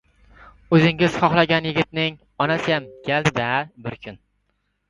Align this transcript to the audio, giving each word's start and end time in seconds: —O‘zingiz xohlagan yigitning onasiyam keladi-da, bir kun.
—O‘zingiz 0.77 1.17
xohlagan 1.25 1.69
yigitning 1.69 2.17
onasiyam 2.47 2.89
keladi-da, 3.09 3.51
bir 3.87 3.99
kun. 4.09 4.19